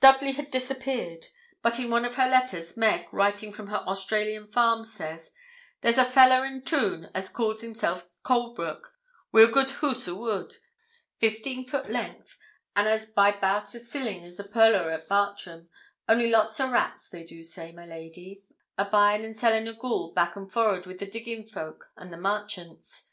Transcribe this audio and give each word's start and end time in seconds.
Dudley 0.00 0.32
had 0.32 0.50
disappeared; 0.50 1.26
but 1.60 1.78
in 1.78 1.90
one 1.90 2.06
of 2.06 2.14
her 2.14 2.26
letters, 2.26 2.78
Meg, 2.78 3.12
writing 3.12 3.52
from 3.52 3.66
her 3.66 3.84
Australian 3.86 4.46
farm, 4.46 4.84
says: 4.84 5.32
'There's 5.82 5.98
a 5.98 6.04
fella 6.06 6.46
in 6.46 6.62
toon 6.62 7.10
as 7.14 7.28
calls 7.28 7.60
hisself 7.60 8.18
Colbroke, 8.22 8.94
wi' 9.32 9.42
a 9.42 9.46
good 9.46 9.70
hoose 9.72 10.08
o' 10.08 10.14
wood, 10.14 10.56
15 11.18 11.66
foot 11.66 11.90
length, 11.90 12.38
and 12.74 12.88
as 12.88 13.04
by 13.04 13.30
'bout 13.32 13.74
as 13.74 13.90
silling 13.90 14.24
o' 14.24 14.30
the 14.30 14.44
pearler 14.44 14.90
o' 14.90 15.06
Bartram 15.06 15.68
only 16.08 16.30
lots 16.30 16.58
o' 16.58 16.70
rats, 16.70 17.10
they 17.10 17.22
do 17.22 17.44
say, 17.44 17.70
my 17.70 17.84
lady 17.84 18.42
a 18.78 18.86
bying 18.86 19.26
and 19.26 19.36
sellin' 19.36 19.68
of 19.68 19.78
goold 19.78 20.14
back 20.14 20.36
and 20.36 20.50
forred 20.50 20.86
wi' 20.86 20.96
the 20.96 21.04
diggin 21.04 21.44
foke 21.44 21.90
and 21.98 22.10
the 22.10 22.16
marchants. 22.16 23.08